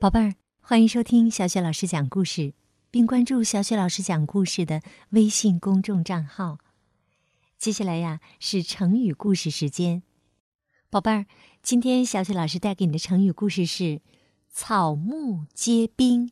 [0.00, 2.54] 宝贝儿，欢迎收听小雪老师讲故事，
[2.88, 4.80] 并关注小雪老师讲故事的
[5.10, 6.58] 微信公众账号。
[7.58, 10.04] 接下来呀，是成语故事时间。
[10.88, 11.26] 宝贝儿，
[11.64, 14.00] 今天小雪老师带给你的成语故事是
[14.48, 16.30] “草木皆兵”。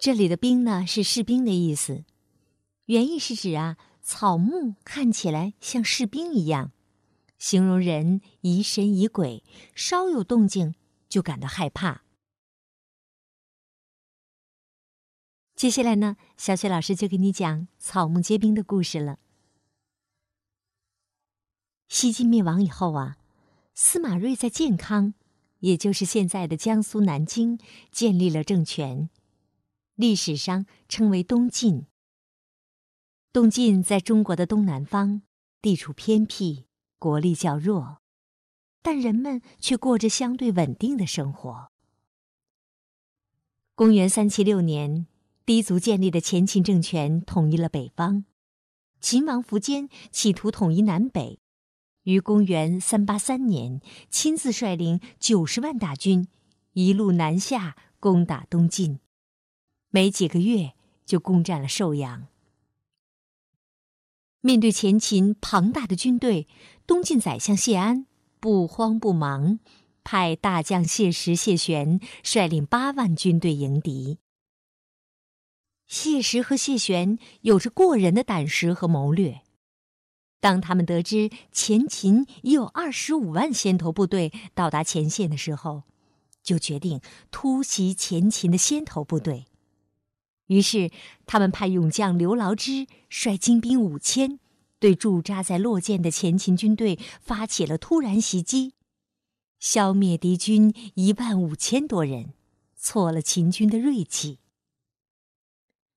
[0.00, 2.06] 这里的“兵”呢，是士兵的意思，
[2.86, 6.72] 原意是指啊，草木看起来像士兵一样，
[7.36, 9.44] 形容人疑神疑鬼，
[9.74, 10.74] 稍有动静。
[11.12, 12.04] 就感到害怕。
[15.54, 19.18] 接下来呢，小雪老师就给你讲草木皆兵的故事了。
[21.88, 23.18] 西晋灭亡以后啊，
[23.74, 25.12] 司马睿在建康，
[25.58, 27.58] 也就是现在的江苏南京，
[27.90, 29.10] 建立了政权，
[29.94, 31.84] 历史上称为东晋。
[33.34, 35.20] 东晋在中国的东南方，
[35.60, 36.64] 地处偏僻，
[36.98, 38.01] 国力较弱。
[38.82, 41.70] 但人们却过着相对稳定的生活。
[43.74, 45.06] 公元三七六年，
[45.46, 48.24] 氐族建立的前秦政权统一了北方，
[49.00, 51.40] 秦王苻坚企图统一南北，
[52.02, 53.80] 于公元三八三年
[54.10, 56.28] 亲自率领九十万大军，
[56.74, 59.00] 一路南下攻打东晋，
[59.90, 60.72] 没几个月
[61.06, 62.26] 就攻占了寿阳。
[64.40, 66.48] 面对前秦庞大的军队，
[66.86, 68.06] 东晋宰相谢安。
[68.42, 69.60] 不慌不忙，
[70.02, 74.18] 派大将谢石、谢玄率领八万军队迎敌。
[75.86, 79.42] 谢石和谢玄有着过人的胆识和谋略。
[80.40, 85.84] 当他们得知前秦已有二十五万先头部队到达前线的时候，
[86.42, 87.00] 就决定
[87.30, 89.44] 突袭前秦的先头部队。
[90.46, 90.90] 于是，
[91.26, 94.40] 他们派勇将刘牢之率精兵五千。
[94.82, 98.74] 对驻扎在洛涧的前秦军队发起了突然袭击，
[99.60, 102.34] 消灭敌军一万五千多人，
[102.74, 104.40] 挫了秦军的锐气。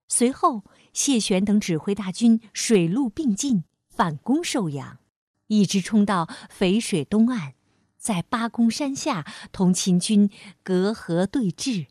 [0.08, 5.00] 随后，谢玄等指挥大军水陆并进，反攻寿阳，
[5.48, 7.56] 一直冲到淝水东岸，
[7.98, 10.30] 在八公山下同秦军
[10.62, 11.88] 隔河对峙。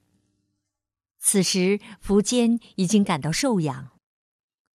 [1.19, 3.94] 此时，苻坚已经赶到寿阳。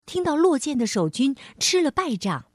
[0.06, 2.46] 听到洛涧的守军吃了败仗，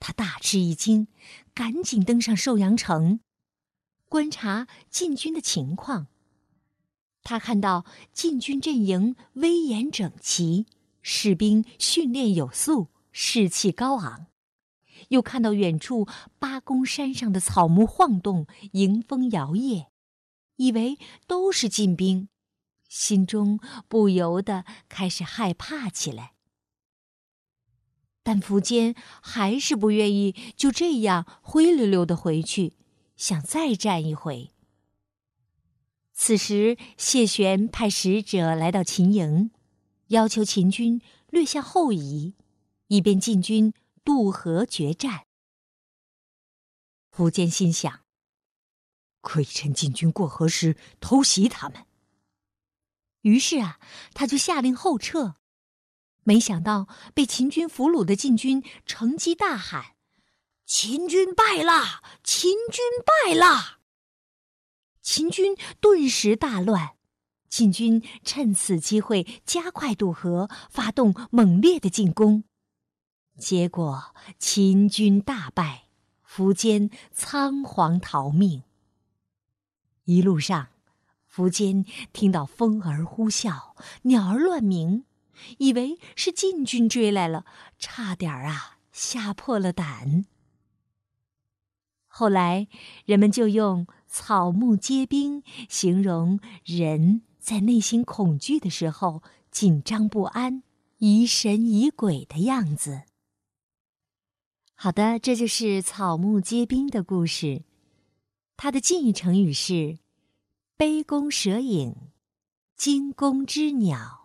[0.00, 1.06] 他大吃一惊，
[1.54, 3.20] 赶紧登上寿阳城，
[4.08, 6.08] 观察晋军的情况。
[7.22, 10.66] 他看到晋军阵营威严整齐，
[11.00, 14.26] 士兵训练有素，士气高昂；
[15.10, 16.08] 又看到远处
[16.40, 19.86] 八公山上的草木晃动，迎风摇曳，
[20.56, 20.98] 以为
[21.28, 22.28] 都是晋兵，
[22.88, 26.32] 心中不由得开始害怕起来。
[28.28, 32.74] 但苻坚还是不愿意就这样灰溜溜的回去，
[33.16, 34.50] 想再战一回。
[36.12, 39.50] 此时，谢玄派使者来到秦营，
[40.08, 41.00] 要求秦军
[41.30, 42.34] 略向后移，
[42.88, 43.72] 以便晋军
[44.04, 45.24] 渡河决战。
[47.10, 48.00] 苻坚心想：
[49.22, 51.86] 可以趁晋军过河时偷袭他们。
[53.22, 53.80] 于是啊，
[54.12, 55.36] 他就下令后撤。
[56.28, 59.94] 没想到被秦军俘虏的晋军乘机大喊
[60.66, 62.02] ：“秦军败了！
[62.22, 62.84] 秦军
[63.24, 63.78] 败了！”
[65.00, 66.96] 秦军顿时大乱，
[67.48, 72.44] 晋军趁此机会加快渡河，发动猛烈的进攻。
[73.38, 75.86] 结果秦军大败，
[76.30, 78.64] 苻坚仓皇逃命。
[80.04, 80.68] 一路上，
[81.34, 85.06] 苻坚听到风儿呼啸，鸟儿乱鸣。
[85.58, 87.44] 以为是晋军追来了，
[87.78, 90.24] 差点儿啊吓破了胆。
[92.06, 92.66] 后来
[93.04, 100.64] 人们就用“草木皆兵”形容人在内心恐惧的时候紧张不安、
[100.98, 103.02] 疑神疑鬼的样子。
[104.74, 107.62] 好的，这就是“草木皆兵”的故事。
[108.56, 109.98] 它的近义成语是
[110.76, 111.94] “杯弓蛇影
[112.76, 114.17] ”“惊弓之鸟”。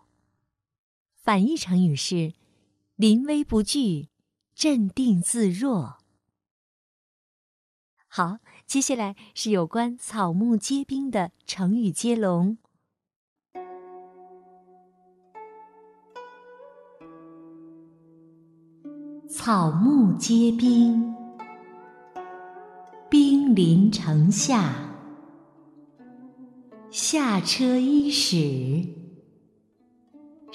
[1.24, 2.34] 反义成语是
[2.96, 4.10] “临危不惧，
[4.54, 5.96] 镇定自若”。
[8.06, 12.58] 好，接下来是有关草木皆兵的成语接龙。
[19.26, 21.16] 草木皆兵，
[23.08, 24.74] 兵临城下，
[26.90, 29.03] 下车伊始。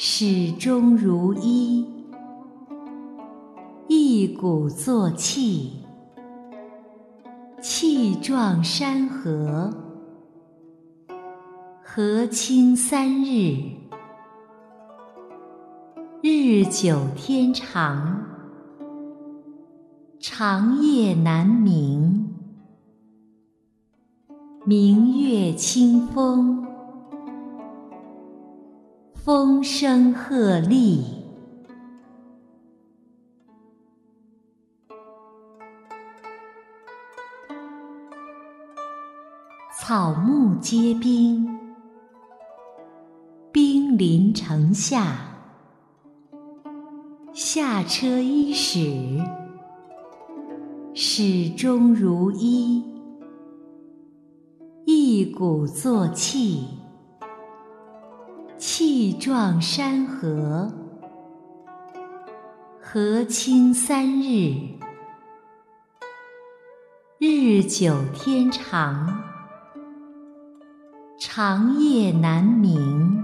[0.02, 1.86] 始终如一，
[3.90, 5.74] 一鼓作气，
[7.62, 9.70] 气壮山河，
[11.84, 13.58] 和清三日，
[16.22, 18.26] 日久天长，
[20.18, 22.26] 长夜难明。
[24.66, 26.69] 明月清风，
[29.32, 31.04] 风声鹤唳，
[39.78, 41.48] 草木皆兵。
[43.52, 45.20] 兵临城下，
[47.32, 48.80] 下车伊始，
[50.96, 52.84] 始终如一。
[54.88, 56.79] 一鼓作气，
[59.00, 60.70] 气壮山河。
[62.82, 64.78] 和亲三日，
[67.18, 69.24] 日久天长，
[71.18, 73.24] 长夜难明。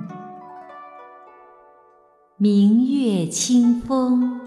[2.37, 4.39] 明月清风，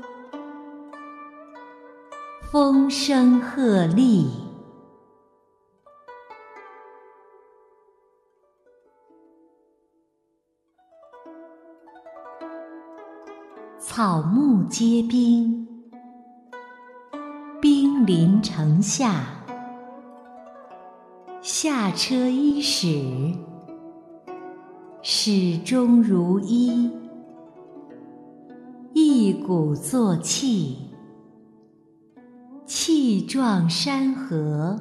[2.50, 4.47] 风声鹤唳。
[13.80, 15.68] 草木皆兵，
[17.60, 19.24] 兵临城下，
[21.40, 23.00] 下车伊始，
[25.00, 26.90] 始终如一。
[28.94, 30.76] 一鼓作气，
[32.66, 34.76] 气壮山河。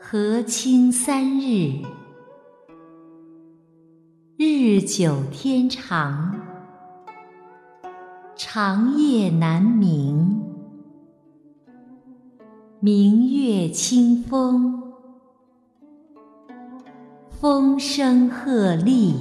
[0.00, 1.82] 和亲三日，
[4.38, 6.47] 日久天长，
[8.40, 10.40] 长夜难明。
[12.78, 14.80] 明月清风，
[17.28, 19.16] 风声鹤唳。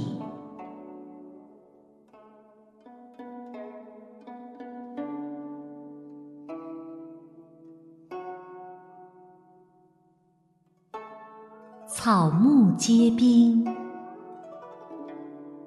[11.87, 13.65] 草木皆兵，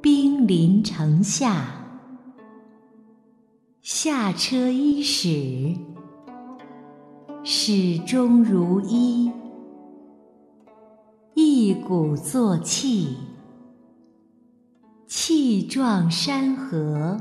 [0.01, 1.80] 兵临城下，
[4.03, 5.77] 下车伊始，
[7.45, 9.31] 始终如一。
[11.35, 13.19] 一鼓作气，
[15.07, 17.21] 气壮山河。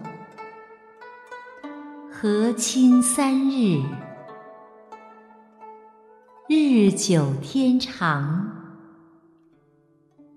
[2.10, 3.84] 和亲三日，
[6.48, 8.56] 日久天长。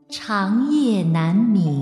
[0.09, 1.81] 长夜难明，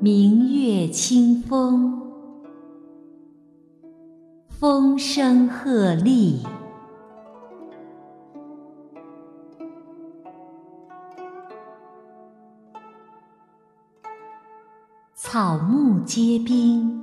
[0.00, 2.00] 明月清风，
[4.46, 6.38] 风声鹤唳。
[15.16, 17.02] 草木皆兵，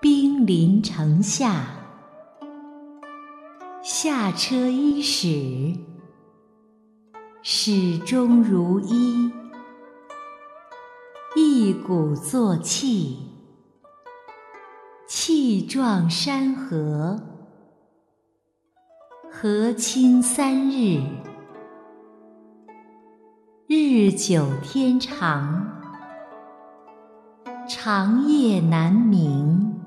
[0.00, 1.64] 兵临城下，
[3.82, 5.76] 下车伊始。
[7.42, 9.32] 始终如一，
[11.62, 13.18] 一鼓作气，
[15.06, 17.16] 气壮山河。
[19.30, 21.00] 和亲三日，
[23.68, 25.64] 日久天长，
[27.68, 29.80] 长夜难明。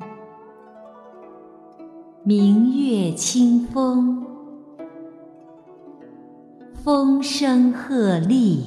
[2.24, 4.26] 明月清风。
[6.86, 8.64] 风声鹤唳，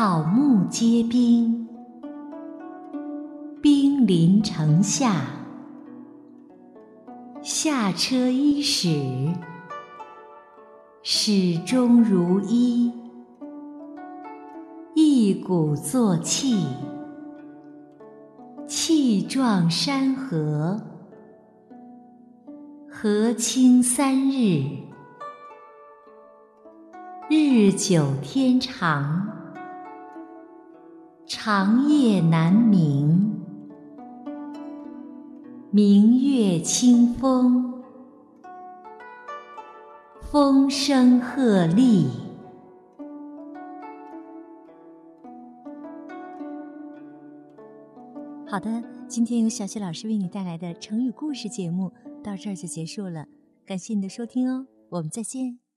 [0.00, 1.68] 草木皆兵，
[3.60, 5.26] 兵临城下，
[7.42, 8.88] 下车伊始，
[11.02, 12.90] 始终如一。
[14.94, 16.64] 一鼓作气。
[18.66, 20.80] 气壮山河，
[22.90, 24.64] 河清三日，
[27.28, 29.28] 日久天长，
[31.42, 33.32] 长夜难明。
[35.70, 37.82] 明月清风，
[40.20, 42.10] 风声鹤唳。
[48.46, 51.90] 好的，今天由小雪老师为你带来的成语故事节目
[52.22, 53.24] 到这儿就结束了，
[53.64, 55.69] 感谢你的收听哦，我们再见。